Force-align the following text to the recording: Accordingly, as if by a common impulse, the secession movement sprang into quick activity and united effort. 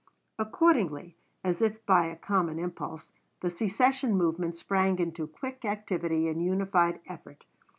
Accordingly, 0.39 1.15
as 1.43 1.61
if 1.61 1.85
by 1.85 2.07
a 2.07 2.15
common 2.15 2.57
impulse, 2.57 3.11
the 3.41 3.51
secession 3.51 4.17
movement 4.17 4.57
sprang 4.57 4.97
into 4.97 5.27
quick 5.27 5.63
activity 5.63 6.27
and 6.27 6.43
united 6.43 7.01
effort. 7.05 7.45